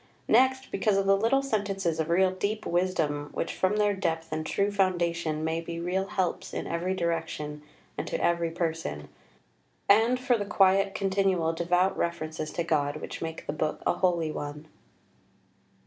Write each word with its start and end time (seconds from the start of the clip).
Next 0.27 0.71
because 0.71 0.97
of 0.97 1.05
the 1.05 1.15
little 1.15 1.43
sentences 1.43 1.99
of 1.99 2.09
real 2.09 2.31
deep 2.31 2.65
wisdom 2.65 3.29
which 3.33 3.53
from 3.53 3.75
their 3.77 3.93
depth 3.95 4.31
and 4.31 4.43
true 4.43 4.71
foundation 4.71 5.43
may 5.43 5.61
be 5.61 5.79
real 5.79 6.07
helps 6.07 6.55
in 6.55 6.65
every 6.65 6.95
direction 6.95 7.61
and 7.99 8.07
to 8.07 8.19
every 8.19 8.49
person; 8.49 9.09
and 9.87 10.19
for 10.19 10.39
the 10.39 10.45
quiet 10.45 10.95
continual 10.95 11.53
devout 11.53 11.95
references 11.95 12.49
to 12.53 12.63
God 12.63 12.95
which 12.95 13.21
make 13.21 13.45
the 13.45 13.53
book 13.53 13.83
a 13.85 13.93
holy 13.93 14.31
one." 14.31 14.65